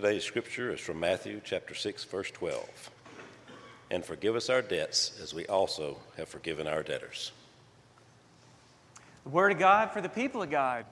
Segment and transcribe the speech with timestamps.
[0.00, 2.90] Today's scripture is from Matthew chapter 6 verse 12.
[3.90, 7.32] And forgive us our debts as we also have forgiven our debtors.
[9.24, 10.84] The Word of God for the people of God.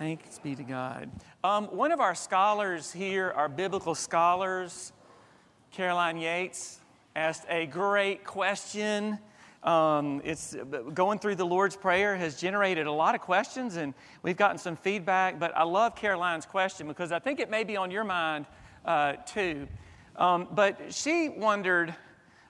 [0.00, 1.12] Thanks be to God.
[1.44, 4.92] Um, one of our scholars here, our biblical scholars,
[5.70, 6.80] Caroline Yates,
[7.14, 9.20] asked a great question.
[9.62, 10.56] Um, it's
[10.94, 14.76] going through the Lord's Prayer has generated a lot of questions, and we've gotten some
[14.76, 15.38] feedback.
[15.38, 18.46] But I love Caroline's question because I think it may be on your mind
[18.84, 19.66] uh, too.
[20.16, 21.94] Um, but she wondered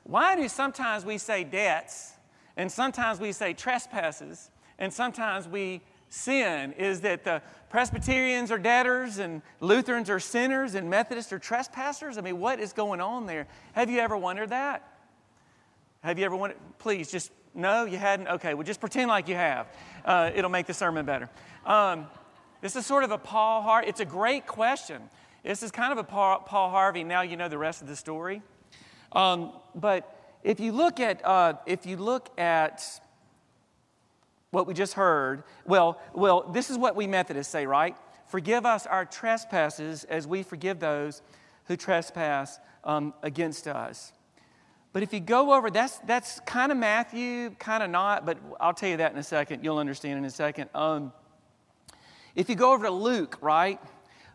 [0.05, 2.15] why do sometimes we say debts,
[2.57, 6.73] and sometimes we say trespasses, and sometimes we sin?
[6.73, 12.17] Is that the Presbyterians are debtors, and Lutherans are sinners, and Methodists are trespassers?
[12.17, 13.47] I mean, what is going on there?
[13.73, 14.98] Have you ever wondered that?
[16.03, 16.59] Have you ever wondered?
[16.79, 18.29] Please, just no, you hadn't?
[18.29, 19.67] Okay, well, just pretend like you have.
[20.05, 21.29] Uh, it'll make the sermon better.
[21.67, 22.07] Um,
[22.61, 23.89] this is sort of a Paul Harvey.
[23.89, 25.03] It's a great question.
[25.43, 27.05] This is kind of a Paul, Paul Harvey.
[27.05, 28.43] Now you know the rest of the story.
[29.13, 30.15] Um, but
[30.45, 32.83] if you look at uh, if you look at
[34.51, 37.97] what we just heard, well, well, this is what we Methodists say, right?
[38.29, 41.23] Forgive us our trespasses as we forgive those
[41.67, 44.13] who trespass um, against us.
[44.99, 48.75] But if you go over, that's, that's kind of Matthew, kind of not, but I'll
[48.75, 49.63] tell you that in a second.
[49.63, 50.71] You'll understand in a second.
[50.75, 51.13] Um,
[52.35, 53.79] if you go over to Luke, right?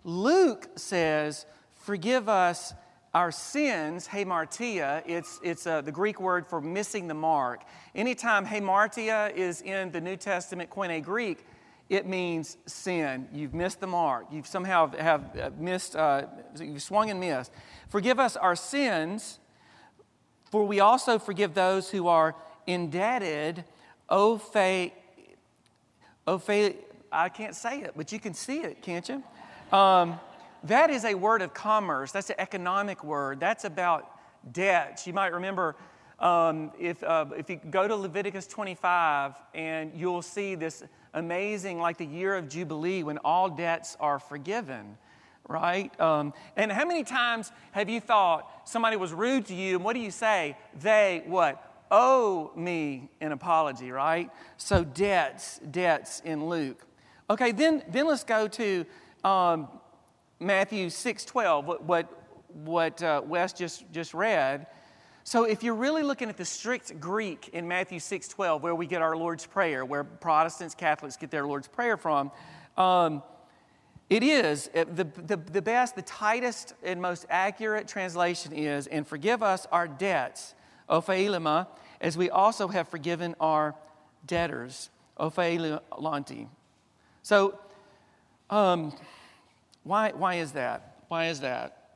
[0.06, 1.46] Luke says,
[1.82, 2.74] Forgive us
[3.14, 7.64] our sins, hamartia, it's, it's uh, the Greek word for missing the mark.
[7.94, 11.46] Anytime hamartia is in the New Testament Koine Greek,
[11.90, 13.28] it means sin.
[13.34, 14.28] You've missed the mark.
[14.32, 17.52] You've somehow have missed, uh, you've swung and missed.
[17.90, 19.40] Forgive us our sins
[20.54, 22.36] for we also forgive those who are
[22.68, 23.64] indebted,
[24.08, 24.92] ophe,
[26.28, 26.76] ophe,
[27.12, 29.24] I can't say it, but you can see it, can't you?
[29.76, 30.20] Um,
[30.66, 32.12] that is a word of commerce.
[32.12, 33.40] That's an economic word.
[33.40, 34.08] That's about
[34.52, 35.08] debts.
[35.08, 35.76] You might remember
[36.20, 40.84] um, if, uh, if you go to Leviticus 25 and you'll see this
[41.16, 45.00] amazing, like the year of Jubilee when all debts are forgiven
[45.48, 45.98] right?
[46.00, 49.94] Um, and how many times have you thought somebody was rude to you, and what
[49.94, 50.58] do you say?
[50.80, 51.70] They what?
[51.92, 54.32] Owe me an apology, right?
[54.58, 56.84] So debts, debts in Luke.
[57.30, 58.86] Okay, then, then let's go to
[59.24, 59.68] um,
[60.40, 62.08] Matthew 6 12, what, what,
[62.54, 64.66] what uh, Wes just, just read.
[65.24, 68.86] So if you're really looking at the strict Greek in Matthew 6 12, where we
[68.86, 72.32] get our Lord's Prayer, where Protestants, Catholics get their Lord's Prayer from,
[72.76, 73.24] um,
[74.10, 74.70] it is.
[74.74, 79.88] The, the, the best, the tightest, and most accurate translation is, and forgive us our
[79.88, 80.56] debts,
[80.90, 81.68] ophailima,
[82.02, 83.76] as we also have forgiven our
[84.26, 86.48] debtors, ophailanti.
[87.24, 87.58] So,
[88.50, 88.96] um,
[89.84, 90.98] why, why is that?
[91.08, 91.96] Why is that?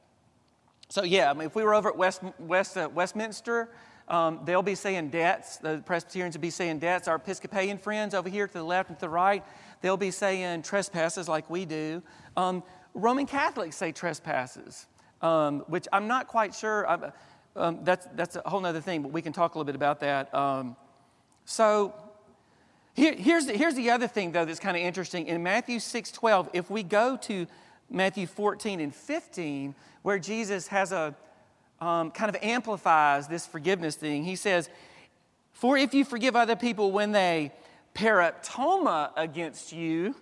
[0.89, 3.69] So, yeah, I mean, if we were over at West, West, uh, Westminster,
[4.07, 5.57] um, they'll be saying debts.
[5.57, 7.09] The Presbyterians will be saying debts.
[7.09, 9.43] Our Episcopalian friends over here to the left and to the right,
[9.81, 12.01] they'll be saying trespasses like we do.
[12.35, 14.87] Um, Roman Catholics say trespasses,
[15.21, 17.11] um, which I'm not quite sure.
[17.55, 19.99] Um, that's, that's a whole other thing, but we can talk a little bit about
[20.01, 20.33] that.
[20.33, 20.75] Um,
[21.45, 21.93] so
[22.93, 25.27] here, here's, the, here's the other thing, though, that's kind of interesting.
[25.27, 27.45] In Matthew 6 12, if we go to
[27.89, 31.15] Matthew 14 and 15, where Jesus has a
[31.79, 34.69] um, kind of amplifies this forgiveness thing, he says,
[35.53, 37.51] For if you forgive other people when they
[37.97, 40.15] paraptoma against you,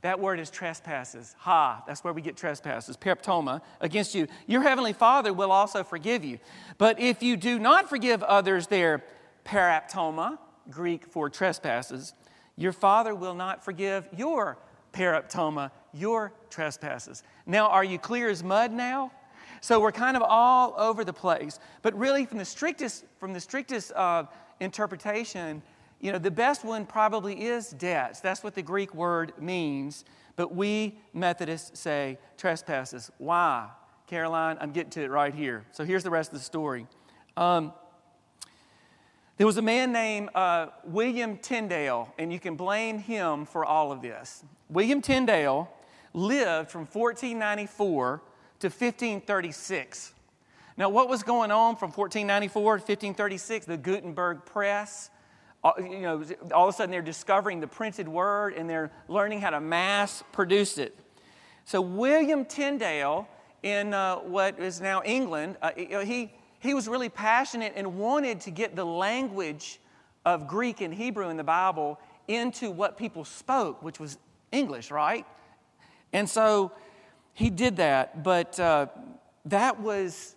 [0.00, 1.36] that word is trespasses.
[1.40, 4.26] Ha, that's where we get trespasses, paraptoma against you.
[4.46, 6.38] Your heavenly Father will also forgive you.
[6.78, 9.04] But if you do not forgive others their
[9.44, 10.38] paraptoma,
[10.70, 12.14] Greek for trespasses,
[12.56, 14.58] your Father will not forgive your
[14.94, 17.22] paraptoma, your trespasses.
[17.44, 19.12] Now, are you clear as mud now?
[19.60, 21.58] So we're kind of all over the place.
[21.82, 24.24] But really, from the strictest, from the strictest uh,
[24.60, 25.62] interpretation,
[26.00, 28.20] you know, the best one probably is debts.
[28.20, 30.04] That's what the Greek word means.
[30.36, 33.10] But we Methodists say trespasses.
[33.18, 33.68] Why?
[34.06, 35.64] Caroline, I'm getting to it right here.
[35.72, 36.86] So here's the rest of the story.
[37.36, 37.72] Um,
[39.36, 43.92] there was a man named uh, William Tyndale, and you can blame him for all
[43.92, 44.44] of this.
[44.68, 45.70] William Tyndale
[46.12, 48.22] lived from 1494
[48.60, 50.14] to 1536.
[50.76, 53.66] Now, what was going on from 1494 to 1536?
[53.66, 55.10] The Gutenberg Press
[55.78, 56.24] you know,
[56.54, 60.22] all of a sudden they're discovering the printed word and they're learning how to mass
[60.32, 60.96] produce it.
[61.64, 63.28] So William Tyndale
[63.62, 68.50] in uh, what is now England, uh, he, he was really passionate and wanted to
[68.50, 69.80] get the language
[70.24, 71.98] of Greek and Hebrew in the Bible
[72.28, 74.18] into what people spoke, which was
[74.52, 75.26] English, right?
[76.12, 76.72] And so
[77.34, 78.86] he did that, but uh,
[79.46, 80.36] that was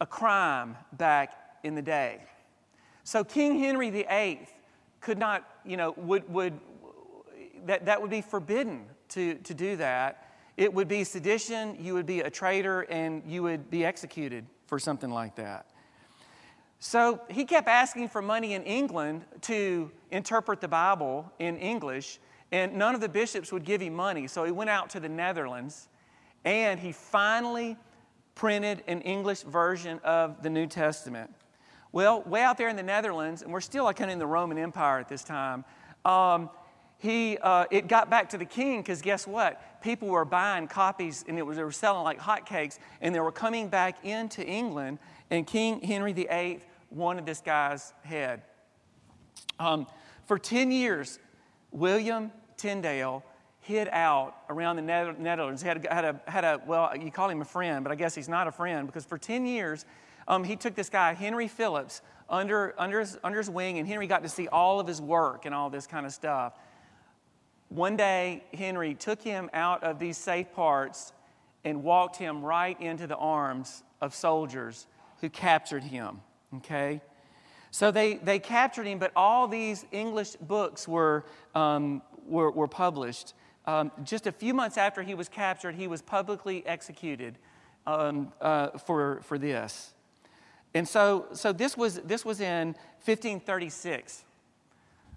[0.00, 1.32] a crime back
[1.64, 2.22] in the day.
[3.04, 4.46] So King Henry VIII
[5.00, 6.58] could not, you know, would, would
[7.66, 10.28] that, that would be forbidden to, to do that.
[10.56, 14.78] It would be sedition, you would be a traitor, and you would be executed for
[14.78, 15.66] something like that.
[16.80, 22.18] So he kept asking for money in England to interpret the Bible in English,
[22.52, 24.26] and none of the bishops would give him money.
[24.26, 25.88] So he went out to the Netherlands,
[26.44, 27.76] and he finally
[28.34, 31.30] printed an English version of the New Testament.
[31.92, 34.26] Well, way out there in the Netherlands, and we're still like kind of in the
[34.26, 35.64] Roman Empire at this time,
[36.04, 36.50] um,
[36.98, 39.80] he, uh, it got back to the king because guess what?
[39.82, 43.32] People were buying copies and it was, they were selling like hotcakes and they were
[43.32, 44.98] coming back into England
[45.30, 48.42] and King Henry VIII wanted this guy's head.
[49.60, 49.86] Um,
[50.26, 51.20] for 10 years,
[51.70, 53.22] William Tyndale
[53.60, 55.62] hid out around the Netherlands.
[55.62, 58.14] He had, had, a, had a, well, you call him a friend, but I guess
[58.14, 59.84] he's not a friend because for 10 years,
[60.28, 64.06] um, he took this guy, Henry Phillips, under, under, his, under his wing, and Henry
[64.06, 66.52] got to see all of his work and all this kind of stuff.
[67.70, 71.12] One day, Henry took him out of these safe parts
[71.64, 74.86] and walked him right into the arms of soldiers
[75.20, 76.20] who captured him.
[76.56, 77.00] Okay?
[77.70, 83.34] So they, they captured him, but all these English books were, um, were, were, published.
[83.66, 87.38] Um, just a few months after he was captured, he was publicly executed
[87.86, 89.92] um, uh, for, for this.
[90.74, 92.68] And so, so this, was, this was in
[93.04, 94.24] 1536.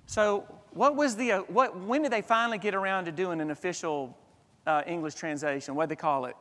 [0.06, 3.52] So, what was the, uh, what, when did they finally get around to doing an
[3.52, 4.18] official
[4.66, 5.76] uh, English translation?
[5.76, 6.36] What did they call it?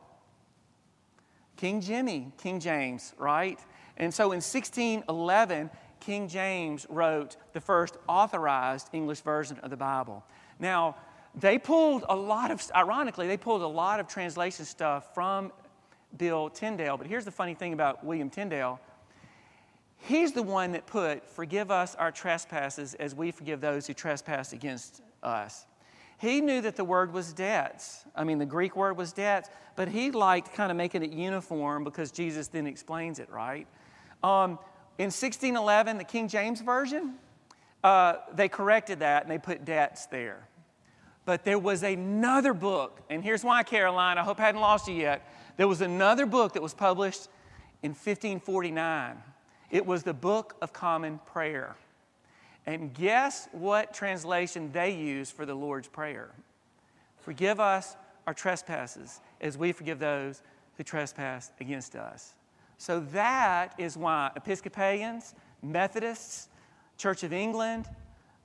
[1.57, 3.59] King Jimmy, King James, right?
[3.97, 5.69] And so in 1611,
[5.99, 10.23] King James wrote the first authorized English version of the Bible.
[10.59, 10.95] Now,
[11.35, 15.51] they pulled a lot of, ironically, they pulled a lot of translation stuff from
[16.17, 16.97] Bill Tyndale.
[16.97, 18.79] But here's the funny thing about William Tyndale
[20.01, 24.51] He's the one that put, Forgive us our trespasses as we forgive those who trespass
[24.51, 25.65] against us.
[26.17, 28.03] He knew that the word was debts.
[28.15, 31.83] I mean, the Greek word was debts, but he liked kind of making it uniform
[31.83, 33.67] because Jesus then explains it, right?
[34.23, 34.59] Um,
[34.97, 37.15] in 1611, the King James Version,
[37.83, 40.47] uh, they corrected that and they put debts there.
[41.25, 44.95] But there was another book, and here's why, Caroline, I hope I hadn't lost you
[44.95, 45.27] yet.
[45.57, 47.29] There was another book that was published
[47.83, 49.17] in 1549
[49.71, 51.75] it was the Book of Common Prayer.
[52.65, 56.29] And guess what translation they used for the Lord's Prayer?
[57.21, 57.95] Forgive us
[58.27, 60.43] our trespasses as we forgive those
[60.77, 62.35] who trespass against us.
[62.77, 65.33] So that is why Episcopalians,
[65.63, 66.49] Methodists,
[66.97, 67.87] Church of England,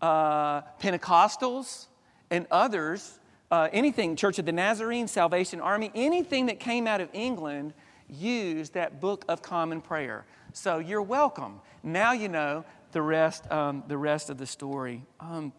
[0.00, 1.86] uh, Pentecostals,
[2.30, 3.18] and others,
[3.50, 7.72] uh, anything, Church of the Nazarene, Salvation Army, anything that came out of England
[8.08, 10.24] used that Book of Common Prayer.
[10.56, 11.60] So you're welcome.
[11.82, 15.02] Now you know the rest, um, the rest of the story.
[15.20, 15.52] Um,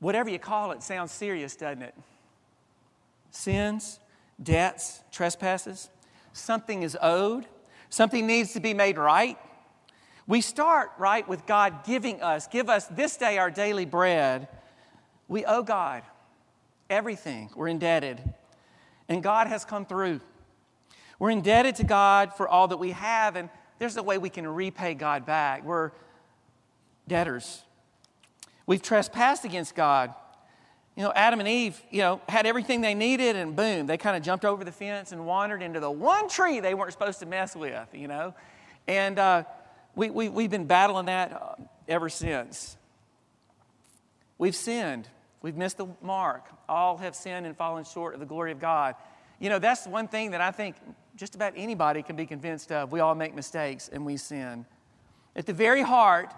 [0.00, 1.94] whatever you call it sounds serious, doesn't it?
[3.30, 4.00] Sins,
[4.42, 5.88] debts, trespasses.
[6.32, 7.46] Something is owed.
[7.90, 9.38] Something needs to be made right.
[10.26, 14.48] We start, right, with God giving us, give us this day our daily bread.
[15.28, 16.02] We owe God
[16.90, 17.50] everything.
[17.54, 18.20] We're indebted.
[19.08, 20.22] And God has come through.
[21.22, 23.48] We're indebted to God for all that we have, and
[23.78, 25.64] there's a way we can repay God back.
[25.64, 25.92] We're
[27.06, 27.62] debtors.
[28.66, 30.12] We've trespassed against God.
[30.96, 34.16] You know, Adam and Eve, you know, had everything they needed, and boom, they kind
[34.16, 37.26] of jumped over the fence and wandered into the one tree they weren't supposed to
[37.26, 38.34] mess with, you know.
[38.88, 39.44] And uh,
[39.94, 41.54] we, we, we've been battling that uh,
[41.86, 42.76] ever since.
[44.38, 45.06] We've sinned.
[45.40, 46.48] We've missed the mark.
[46.68, 48.96] All have sinned and fallen short of the glory of God.
[49.38, 50.74] You know, that's one thing that I think
[51.16, 52.92] just about anybody can be convinced of.
[52.92, 54.66] We all make mistakes and we sin.
[55.36, 56.32] At the very heart,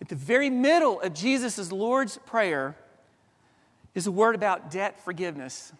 [0.00, 2.76] at the very middle of Jesus' Lord's Prayer,
[3.94, 5.72] is a word about debt forgiveness.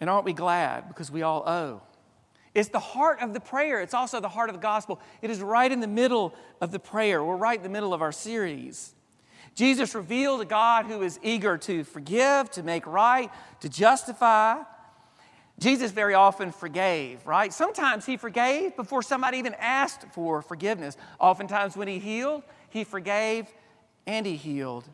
[0.00, 0.88] And aren't we glad?
[0.88, 1.82] Because we all owe.
[2.54, 3.80] It's the heart of the prayer.
[3.80, 5.00] It's also the heart of the gospel.
[5.22, 7.22] It is right in the middle of the prayer.
[7.22, 8.94] We're right in the middle of our series.
[9.54, 13.30] Jesus revealed a God who is eager to forgive, to make right,
[13.60, 14.62] to justify,
[15.60, 17.52] Jesus very often forgave, right?
[17.52, 20.96] Sometimes he forgave before somebody even asked for forgiveness.
[21.18, 23.46] Oftentimes, when he healed, he forgave
[24.06, 24.88] and he healed.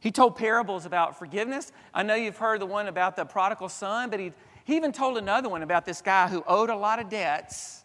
[0.00, 1.72] He told parables about forgiveness.
[1.94, 4.32] I know you've heard the one about the prodigal son, but he,
[4.64, 7.84] he even told another one about this guy who owed a lot of debts.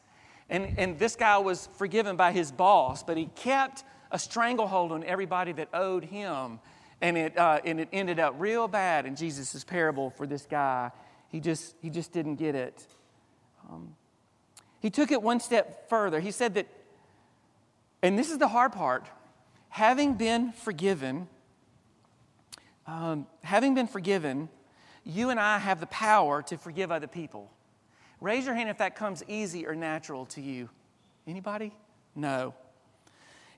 [0.50, 5.04] And, and this guy was forgiven by his boss, but he kept a stranglehold on
[5.04, 6.60] everybody that owed him.
[7.02, 10.92] And it, uh, and it ended up real bad in Jesus' parable for this guy.
[11.34, 12.86] He just, he just didn't get it.
[13.68, 13.96] Um,
[14.80, 16.20] he took it one step further.
[16.20, 16.68] He said that,
[18.04, 19.08] and this is the hard part
[19.70, 21.28] having been forgiven,
[22.86, 24.48] um, having been forgiven,
[25.04, 27.50] you and I have the power to forgive other people.
[28.22, 30.70] Raise your hand if that comes easy or natural to you.
[31.25, 31.74] Anybody?
[32.16, 32.54] No.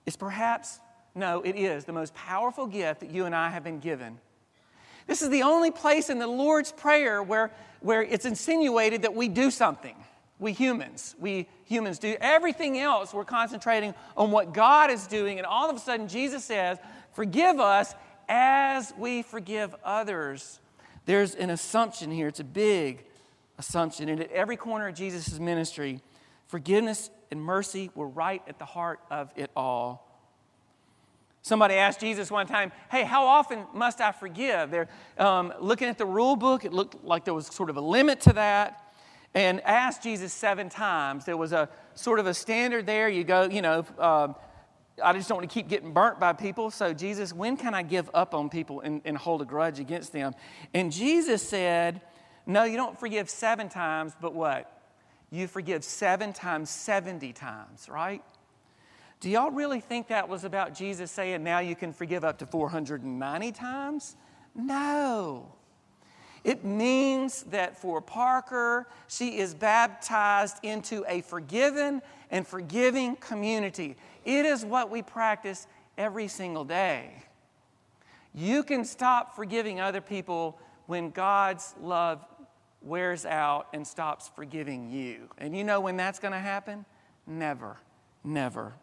[0.05, 0.79] It's perhaps,
[1.13, 4.17] no, it is the most powerful gift that you and I have been given.
[5.07, 9.27] This is the only place in the Lord's Prayer where, where it's insinuated that we
[9.27, 9.95] do something.
[10.37, 13.13] We humans, we humans do everything else.
[13.13, 16.77] We're concentrating on what God is doing, and all of a sudden, Jesus says,
[17.13, 17.95] Forgive us
[18.27, 20.59] as we forgive others.
[21.05, 22.27] There's an assumption here.
[22.27, 23.05] It's a big
[23.57, 24.09] assumption.
[24.09, 26.01] And at every corner of Jesus' ministry,
[26.47, 30.04] forgiveness and mercy were right at the heart of it all.
[31.45, 34.71] Somebody asked Jesus one time, Hey, how often must I forgive?
[34.71, 34.87] They're
[35.19, 36.65] um, looking at the rule book.
[36.65, 38.81] It looked like there was sort of a limit to that.
[39.35, 41.23] And asked Jesus seven times.
[41.23, 43.09] There was a sort of a standard there.
[43.09, 44.33] You go, you know, um,
[45.03, 46.71] I just don't want to keep getting burnt by people.
[46.71, 50.13] So, Jesus, when can I give up on people and, and hold a grudge against
[50.13, 50.33] them?
[50.73, 52.01] And Jesus said,
[52.47, 54.81] No, you don't forgive seven times, but what?
[55.29, 58.23] You forgive seven times 70 times, right?
[59.25, 62.45] Do y'all really think that was about Jesus saying, Now you can forgive up to
[62.45, 64.15] 490 times?
[64.53, 65.51] No.
[66.43, 73.95] It means that for Parker, she is baptized into a forgiven and forgiving community.
[74.25, 75.65] It is what we practice
[75.97, 77.23] every single day.
[78.31, 82.23] You can stop forgiving other people when God's love
[82.83, 85.29] wears out and stops forgiving you.
[85.39, 86.85] And you know when that's going to happen?
[87.25, 87.77] Never,
[88.23, 88.75] never.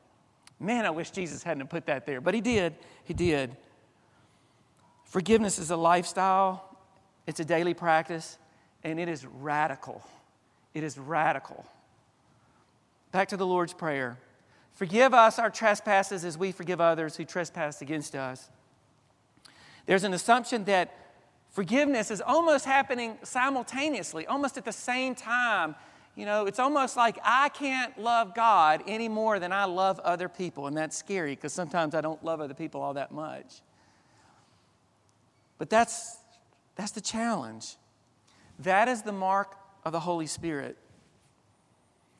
[0.62, 2.74] Man, I wish Jesus hadn't put that there, but he did.
[3.04, 3.56] He did.
[5.04, 6.72] Forgiveness is a lifestyle
[7.26, 8.38] it's a daily practice,
[8.82, 10.02] and it is radical.
[10.74, 11.64] It is radical.
[13.12, 14.18] Back to the Lord's Prayer
[14.74, 18.48] Forgive us our trespasses as we forgive others who trespass against us.
[19.84, 20.96] There's an assumption that
[21.50, 25.74] forgiveness is almost happening simultaneously, almost at the same time.
[26.14, 30.28] You know, it's almost like I can't love God any more than I love other
[30.28, 33.62] people, and that's scary because sometimes I don't love other people all that much.
[35.58, 36.18] But that's
[36.76, 37.76] that's the challenge.
[38.58, 40.76] That is the mark of the Holy Spirit.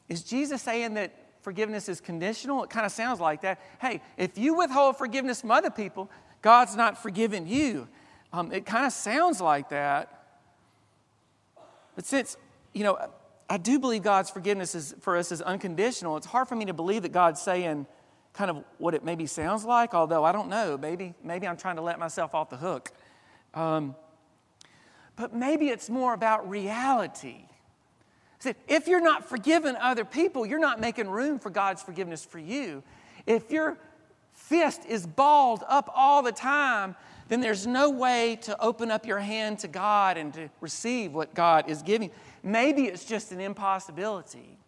[0.09, 2.65] Is Jesus saying that forgiveness is conditional?
[2.65, 3.61] It kind of sounds like that.
[3.81, 7.89] Hey, if you withhold forgiveness from other people, God's not forgiving you.
[8.33, 10.39] Um, it kind of sounds like that.
[11.95, 12.37] But since,
[12.73, 12.99] you know,
[13.53, 16.73] I do believe God's forgiveness is, for us is unconditional, it's hard for me to
[16.73, 17.87] believe that God's saying
[18.33, 20.79] kind of what it maybe sounds like, although I don't know.
[20.79, 22.93] Maybe, maybe I'm trying to let myself off the hook.
[23.53, 23.95] Um,
[25.17, 27.45] but maybe it's more about reality.
[28.39, 32.39] See, if you're not forgiving other people, you're not making room for God's forgiveness for
[32.39, 32.83] you.
[33.27, 33.77] If your
[34.33, 36.97] fist is balled up all the time,
[37.29, 41.35] then there's no way to open up your hand to God and to receive what
[41.35, 42.11] God is giving.
[42.43, 44.59] Maybe it's just an impossibility.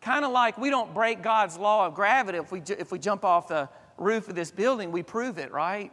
[0.00, 3.24] Kind of like we don't break God's law of gravity if we, if we jump
[3.24, 5.90] off the roof of this building, we prove it, right?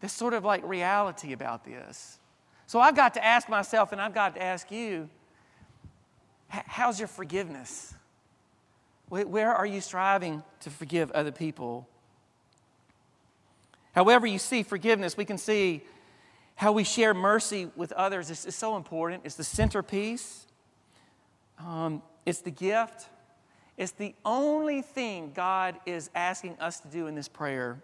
[0.00, 2.18] There's sort of like reality about this.
[2.66, 5.08] So I've got to ask myself, and I've got to ask you
[6.48, 7.94] how's your forgiveness?
[9.08, 11.88] Where are you striving to forgive other people?
[13.96, 15.82] However, you see forgiveness, we can see
[16.54, 19.22] how we share mercy with others is, so important.
[19.24, 20.46] It's the centerpiece,
[21.58, 23.08] um, it's the gift.
[23.76, 27.82] It's the only thing God is asking us to do in this prayer.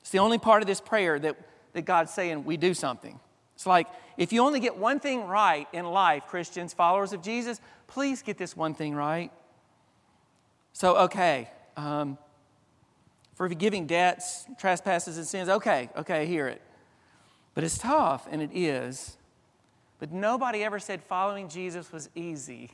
[0.00, 1.36] It's the only part of this prayer that
[1.72, 3.18] that God's saying we do something.
[3.54, 3.86] It's like
[4.16, 8.38] if you only get one thing right in life, Christians, followers of Jesus, please get
[8.38, 9.30] this one thing right.
[10.72, 12.18] So, okay, um,
[13.48, 16.60] forgiving debts, trespasses, and sins, okay, okay, I hear it.
[17.54, 19.16] But it's tough, and it is.
[19.98, 22.70] But nobody ever said following Jesus was easy.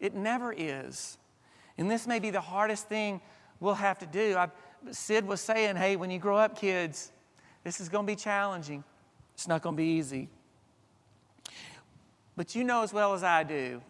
[0.00, 1.18] It never is.
[1.78, 3.20] And this may be the hardest thing
[3.60, 4.36] we'll have to do.
[4.36, 4.48] I,
[4.90, 7.12] Sid was saying, hey, when you grow up, kids,
[7.62, 8.82] this is going to be challenging.
[9.34, 10.28] It's not going to be easy.
[12.36, 13.80] But you know as well as I do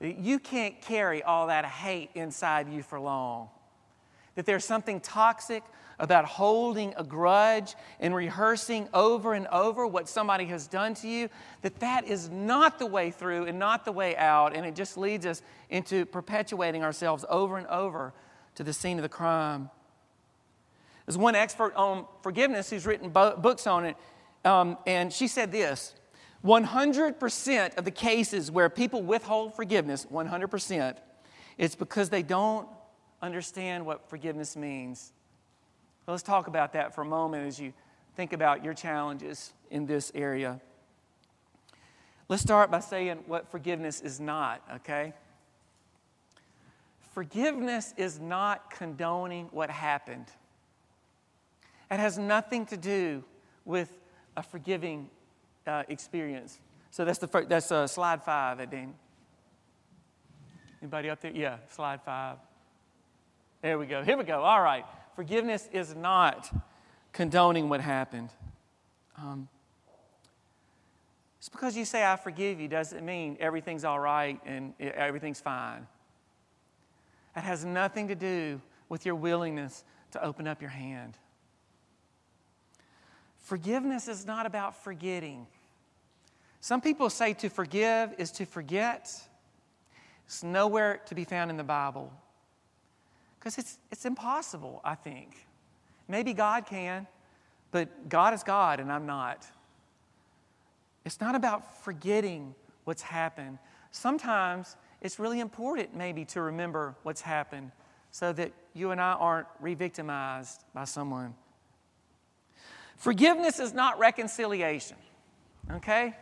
[0.00, 3.48] you can't carry all that hate inside you for long.
[4.38, 5.64] That there's something toxic
[5.98, 11.28] about holding a grudge and rehearsing over and over what somebody has done to you
[11.62, 14.96] that that is not the way through and not the way out and it just
[14.96, 18.14] leads us into perpetuating ourselves over and over
[18.54, 19.70] to the scene of the crime.
[21.04, 23.96] There's one expert on forgiveness who's written bo- books on it,
[24.44, 25.96] um, and she said this
[26.44, 30.96] 100% of the cases where people withhold forgiveness, 100%,
[31.56, 32.68] it's because they don't
[33.22, 35.12] understand what forgiveness means.
[36.06, 37.72] Let's talk about that for a moment as you
[38.16, 40.60] think about your challenges in this area.
[42.28, 45.12] Let's start by saying what forgiveness is not, okay?
[47.12, 50.26] Forgiveness is not condoning what happened.
[51.90, 53.24] It has nothing to do
[53.64, 53.92] with
[54.36, 55.10] a forgiving
[55.66, 56.60] uh, experience.
[56.90, 58.94] So that's the first, that's uh, slide five, Dean.
[60.80, 61.32] Anybody up there?
[61.32, 62.36] Yeah, slide five.
[63.60, 64.02] There we go.
[64.04, 64.42] Here we go.
[64.42, 64.84] All right.
[65.16, 66.50] Forgiveness is not
[67.12, 68.30] condoning what happened.
[69.16, 69.48] Um,
[71.40, 75.86] just because you say, I forgive you, doesn't mean everything's all right and everything's fine.
[77.36, 81.16] It has nothing to do with your willingness to open up your hand.
[83.38, 85.46] Forgiveness is not about forgetting.
[86.60, 89.10] Some people say to forgive is to forget.
[90.26, 92.12] It's nowhere to be found in the Bible.
[93.38, 95.46] Because it's, it's impossible, I think.
[96.08, 97.06] Maybe God can,
[97.70, 99.46] but God is God and I'm not.
[101.04, 102.54] It's not about forgetting
[102.84, 103.58] what's happened.
[103.90, 107.70] Sometimes it's really important, maybe, to remember what's happened
[108.10, 111.34] so that you and I aren't re victimized by someone.
[112.96, 114.96] Forgiveness is not reconciliation,
[115.72, 116.16] okay?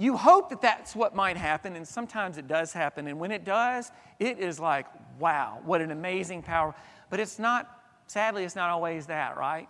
[0.00, 3.08] You hope that that's what might happen, and sometimes it does happen.
[3.08, 3.90] And when it does,
[4.20, 4.86] it is like,
[5.18, 6.72] wow, what an amazing power.
[7.10, 7.68] But it's not,
[8.06, 9.68] sadly, it's not always that, right?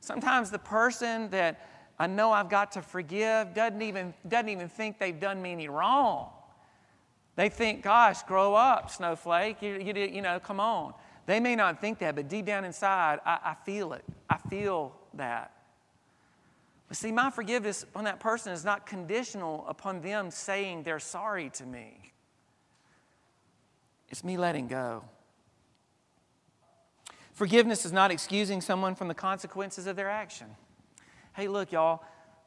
[0.00, 4.98] Sometimes the person that I know I've got to forgive doesn't even, doesn't even think
[4.98, 6.30] they've done me any wrong.
[7.36, 9.60] They think, gosh, grow up, snowflake.
[9.60, 10.94] You, you, you know, come on.
[11.26, 14.04] They may not think that, but deep down inside, I, I feel it.
[14.30, 15.52] I feel that.
[16.88, 21.50] But see, my forgiveness on that person is not conditional upon them saying they're sorry
[21.50, 22.12] to me.
[24.08, 25.04] It's me letting go.
[27.34, 30.48] Forgiveness is not excusing someone from the consequences of their action.
[31.36, 32.02] Hey, look, y'all,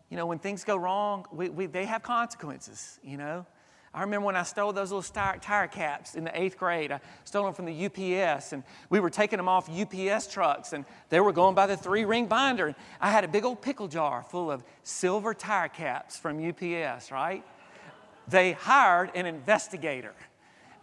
[0.09, 3.45] you know, when things go wrong, we, we, they have consequences, you know.
[3.93, 6.93] I remember when I stole those little tire, caps in the eighth grade.
[6.93, 10.85] I stole them from the UPS, and we were taking them off UPS trucks, and
[11.09, 12.67] they were going by the three ring binder.
[12.67, 17.11] And I had a big old pickle jar full of silver tire caps from UPS,
[17.11, 17.43] right?
[18.29, 20.13] They hired an investigator.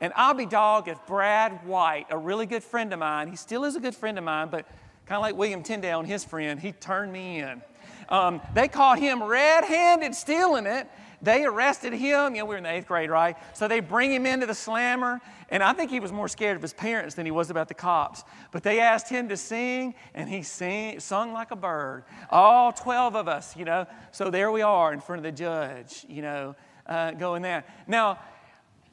[0.02, 3.64] And I'll be dog if Brad White, a really good friend of mine, he still
[3.64, 4.66] is a good friend of mine, but
[5.06, 7.62] kind of like William Tyndale and his friend, he turned me in.
[8.10, 10.88] Um, they caught him red handed stealing it
[11.20, 12.34] they arrested him.
[12.34, 13.36] You know, we were in the eighth grade, right?
[13.54, 16.62] So they bring him into the slammer, and I think he was more scared of
[16.62, 18.24] his parents than he was about the cops.
[18.52, 22.04] But they asked him to sing, and he sing, sung like a bird.
[22.30, 23.86] All 12 of us, you know.
[24.12, 26.54] So there we are in front of the judge, you know,
[26.86, 27.64] uh, going there.
[27.86, 28.18] Now,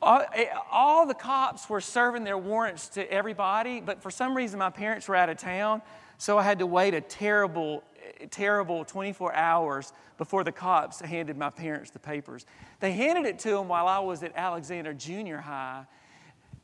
[0.02, 4.60] all, eh, all the cops were serving their warrants to everybody, but for some reason
[4.60, 5.82] my parents were out of town,
[6.18, 7.84] so I had to wait a terrible
[8.32, 12.46] terrible 24 hours before the cops handed my parents the papers.
[12.80, 15.86] They handed it to them while I was at Alexander Junior High,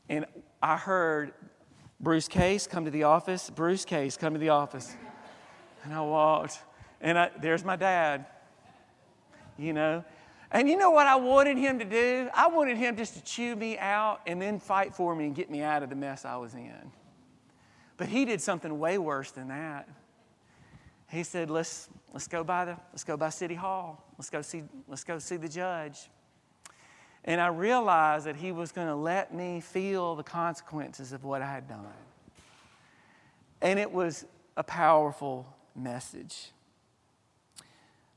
[0.10, 0.26] and
[0.62, 1.34] I heard
[2.00, 4.96] Bruce Case come to the office, Bruce Case come to the office.
[5.84, 6.60] And I walked,
[7.00, 8.26] and I, there's my dad,
[9.58, 10.04] you know.
[10.52, 12.30] And you know what I wanted him to do?
[12.34, 15.50] I wanted him just to chew me out and then fight for me and get
[15.50, 16.92] me out of the mess I was in.
[17.98, 19.88] But he did something way worse than that
[21.12, 24.02] he said, let's, let's go by the, let's go by City Hall.
[24.18, 26.10] Let's go see, let's go see the judge.
[27.26, 31.42] And I realized that he was going to let me feel the consequences of what
[31.42, 31.86] I had done.
[33.62, 35.46] And it was a powerful
[35.76, 36.52] message.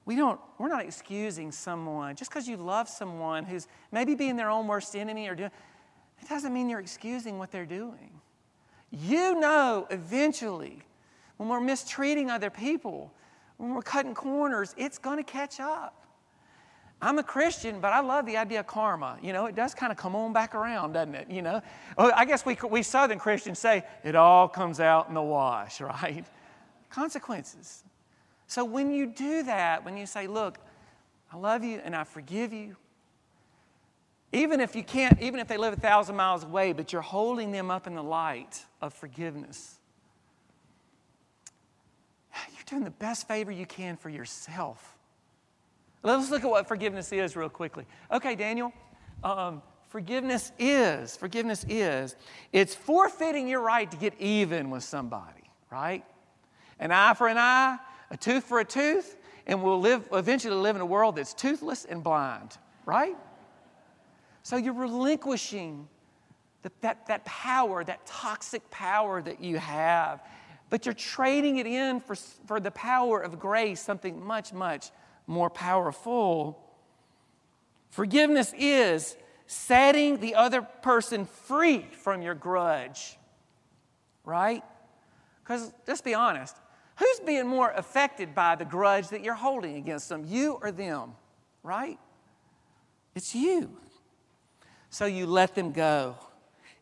[0.07, 4.51] We don't, we're not excusing someone just because you love someone who's maybe being their
[4.51, 5.51] own worst enemy or doing,
[6.23, 8.21] it doesn't mean you're excusing what they're doing.
[8.91, 10.83] You know eventually
[11.37, 13.13] when we're mistreating other people,
[13.57, 16.05] when we're cutting corners, it's going to catch up.
[17.03, 19.19] I'm a Christian, but I love the idea of karma.
[19.21, 21.31] You know, it does kind of come on back around, doesn't it?
[21.31, 21.61] You know,
[21.99, 25.81] well, I guess we, we Southern Christians say it all comes out in the wash,
[25.83, 26.25] right?
[26.89, 27.85] Consequences.
[28.47, 30.59] So when you do that, when you say, look,
[31.33, 32.77] I love you and I forgive you,
[34.33, 37.53] even if you can't, even if they live a thousand miles away, but you're holding
[37.53, 39.79] them up in the light of forgiveness
[42.53, 44.97] you're doing the best favor you can for yourself.
[46.03, 47.87] Let's look at what forgiveness is real quickly.
[48.13, 48.73] Okay, Daniel.
[49.23, 52.17] Um, forgiveness is, forgiveness is,
[52.53, 56.05] it's forfeiting your right to get even with somebody, right?
[56.79, 57.79] An eye for an eye,
[58.11, 59.17] a tooth for a tooth,
[59.47, 63.17] and we'll live, eventually live in a world that's toothless and blind, right?
[64.43, 65.89] So you're relinquishing
[66.63, 70.23] the, that, that power, that toxic power that you have,
[70.75, 74.91] but you're trading it in for, for the power of grace, something much, much
[75.29, 76.69] more powerful.
[77.91, 83.17] Forgiveness is setting the other person free from your grudge,
[84.25, 84.65] right?
[85.45, 86.57] Because let's be honest,
[86.97, 91.13] who's being more affected by the grudge that you're holding against them, you or them,
[91.63, 92.01] right?
[93.15, 93.77] It's you.
[94.91, 96.17] So you let them go.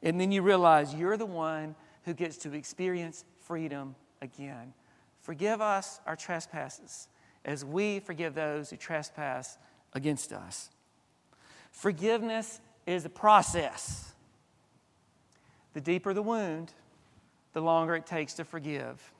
[0.03, 1.75] And then you realize you're the one
[2.07, 4.73] who gets to experience freedom again.
[5.21, 7.09] Forgive us our trespasses
[7.45, 9.59] as we forgive those who trespass
[9.93, 10.71] against us.
[11.71, 14.15] Forgiveness is a process.
[15.75, 16.73] The deeper the wound,
[17.53, 19.13] the longer it takes to forgive.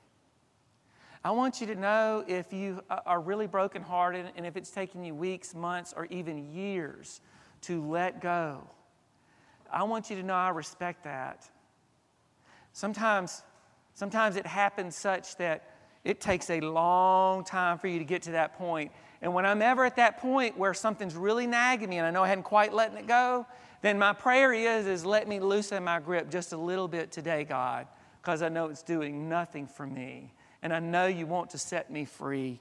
[1.23, 5.13] I want you to know if you are really brokenhearted and if it's taking you
[5.13, 7.21] weeks, months, or even years
[7.61, 8.67] to let go.
[9.71, 11.47] I want you to know I respect that.
[12.71, 13.43] Sometimes,
[13.93, 15.63] sometimes it happens such that
[16.03, 18.91] it takes a long time for you to get to that point.
[19.21, 22.23] And when I'm ever at that point where something's really nagging me and I know
[22.23, 23.45] I hadn't quite letting it go,
[23.81, 27.45] then my prayer is, is let me loosen my grip just a little bit today,
[27.45, 27.87] God,
[28.21, 31.91] because I know it's doing nothing for me and I know you want to set
[31.91, 32.59] me free.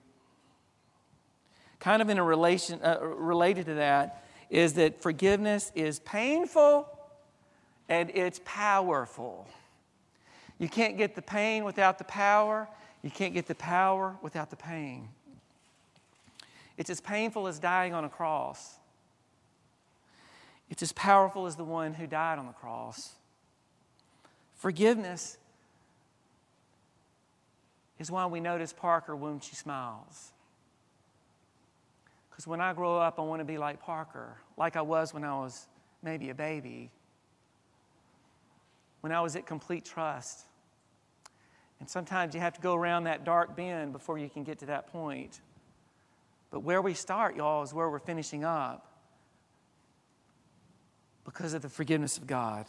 [1.79, 6.89] Kind of in a relation, uh, related to that is that forgiveness is painful
[7.89, 9.49] and it's powerful.
[10.63, 12.69] You can't get the pain without the power.
[13.03, 15.09] You can't get the power without the pain.
[16.77, 18.77] It's as painful as dying on a cross.
[20.71, 23.15] It's as powerful as the one who died on the cross.
[24.55, 25.37] Forgiveness
[27.99, 30.31] is why we notice Parker when she smiles.
[32.31, 35.25] Because when I grow up, I want to be like Parker, like I was when
[35.25, 35.67] I was
[36.05, 36.93] maybe a baby,
[39.01, 40.47] when I was at complete trust.
[41.83, 44.67] And sometimes you have to go around that dark bend before you can get to
[44.67, 45.41] that point.
[46.53, 48.87] But where we start, y'all, is where we're finishing up
[51.25, 52.67] because of the forgiveness of God.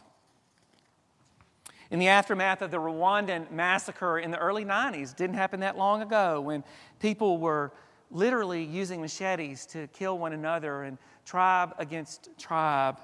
[1.92, 6.02] In the aftermath of the Rwandan massacre in the early 90s, didn't happen that long
[6.02, 6.64] ago, when
[7.00, 7.72] people were
[8.10, 12.98] literally using machetes to kill one another and tribe against tribe.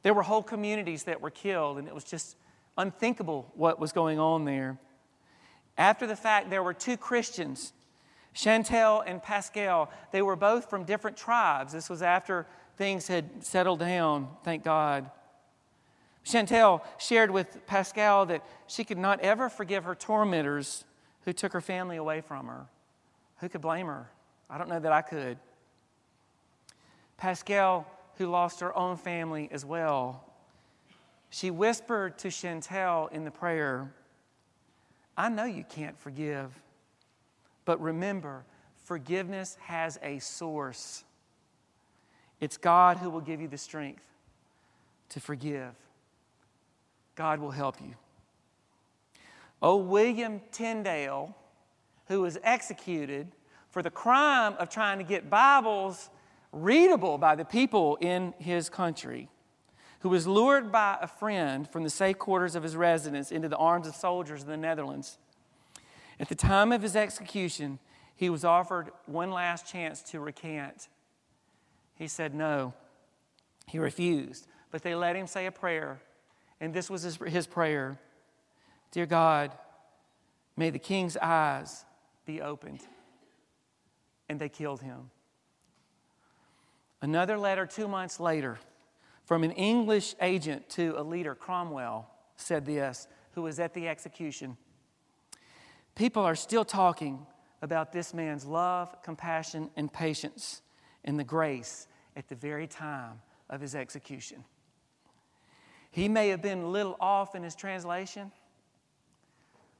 [0.00, 2.38] There were whole communities that were killed, and it was just
[2.78, 4.78] unthinkable what was going on there.
[5.78, 7.72] After the fact, there were two Christians,
[8.34, 9.90] Chantel and Pascal.
[10.10, 11.72] They were both from different tribes.
[11.72, 15.10] This was after things had settled down, thank God.
[16.24, 20.84] Chantel shared with Pascal that she could not ever forgive her tormentors
[21.24, 22.66] who took her family away from her.
[23.38, 24.10] Who could blame her?
[24.50, 25.38] I don't know that I could.
[27.16, 27.86] Pascal,
[28.16, 30.24] who lost her own family as well,
[31.30, 33.92] she whispered to Chantel in the prayer,
[35.16, 36.50] I know you can't forgive,
[37.64, 38.44] but remember,
[38.84, 41.04] forgiveness has a source.
[42.40, 44.04] It's God who will give you the strength
[45.10, 45.72] to forgive.
[47.14, 47.94] God will help you.
[49.62, 51.34] Oh, William Tyndale,
[52.08, 53.28] who was executed
[53.70, 56.10] for the crime of trying to get Bibles
[56.52, 59.28] readable by the people in his country,
[60.00, 63.56] who was lured by a friend from the safe quarters of his residence into the
[63.56, 65.18] arms of soldiers in the Netherlands.
[66.18, 67.78] At the time of his execution,
[68.14, 70.88] he was offered one last chance to recant.
[71.96, 72.74] He said no.
[73.66, 76.00] He refused, but they let him say a prayer
[76.60, 77.98] and this was his, his prayer
[78.92, 79.52] Dear God,
[80.56, 81.84] may the king's eyes
[82.24, 82.80] be opened.
[84.28, 85.10] And they killed him.
[87.02, 88.58] Another letter two months later
[89.26, 94.56] from an English agent to a leader, Cromwell, said this, who was at the execution.
[95.96, 97.26] People are still talking
[97.60, 100.62] about this man's love, compassion, and patience
[101.04, 104.44] and the grace at the very time of his execution.
[105.90, 108.30] He may have been a little off in his translation,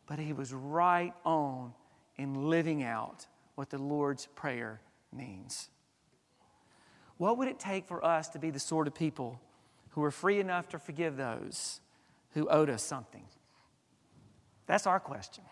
[0.07, 1.73] but he was right on
[2.17, 4.81] in living out what the Lord's Prayer
[5.13, 5.69] means.
[7.19, 9.41] What would it take for us to be the sort of people
[9.91, 11.81] who are free enough to forgive those
[12.35, 13.25] who owed us something?
[14.67, 15.45] That's our question.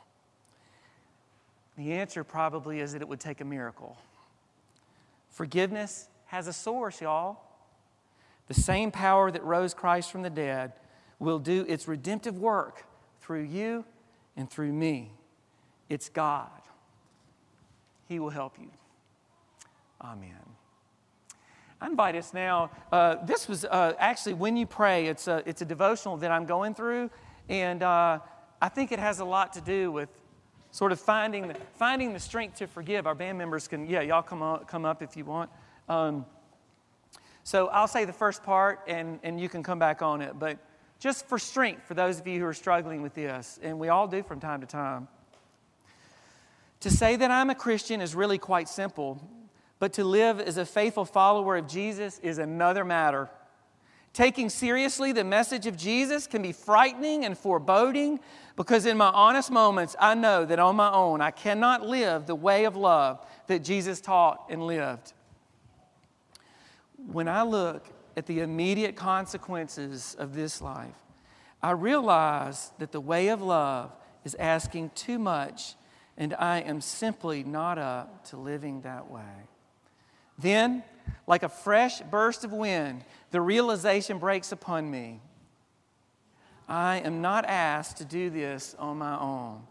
[1.77, 3.97] The answer probably is that it would take a miracle.
[5.31, 7.39] Forgiveness has a source, y'all.
[8.47, 10.73] The same power that rose Christ from the dead
[11.19, 12.85] will do its redemptive work
[13.21, 13.85] through you
[14.37, 15.13] and through me
[15.89, 16.51] It's God.
[18.09, 18.71] He will help you.
[20.01, 20.57] Amen.
[21.81, 22.71] I invite us now.
[22.93, 26.47] Uh, this was uh, actually when you pray, it's a, it's a devotional that I'm
[26.47, 27.11] going through,
[27.49, 28.21] and uh,
[28.63, 30.09] I think it has a lot to do with
[30.71, 33.07] sort of finding the, finding the strength to forgive.
[33.07, 35.51] Our band members can, yeah, y'all come up, come up if you want.
[35.89, 36.27] Um,
[37.43, 40.39] so I'll say the first part, and, and you can come back on it.
[40.39, 40.59] But
[40.99, 44.09] just for strength, for those of you who are struggling with this, and we all
[44.09, 45.09] do from time to time.
[46.81, 49.21] To say that I'm a Christian is really quite simple,
[49.79, 53.29] but to live as a faithful follower of Jesus is another matter.
[54.13, 58.21] Taking seriously the message of Jesus can be frightening and foreboding
[58.55, 62.37] because, in my honest moments, I know that on my own I cannot live the
[62.37, 65.13] way of love that Jesus taught and lived.
[67.11, 70.95] When I look at the immediate consequences of this life,
[71.61, 73.91] I realize that the way of love
[74.25, 75.75] is asking too much,
[76.17, 79.49] and I am simply not up to living that way.
[80.39, 80.83] Then,
[81.27, 85.21] like a fresh burst of wind, the realization breaks upon me.
[86.69, 89.63] I am not asked to do this on my own.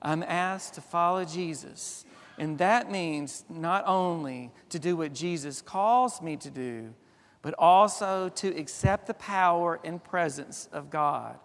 [0.00, 2.04] I'm asked to follow Jesus.
[2.38, 6.94] And that means not only to do what Jesus calls me to do,
[7.40, 11.38] but also to accept the power and presence of God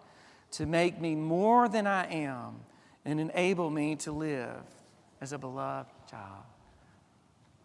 [0.52, 2.60] to make me more than I am
[3.04, 4.62] and enable me to live
[5.20, 6.44] as a beloved child.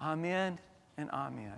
[0.02, 0.60] Amen
[0.98, 1.54] and amen.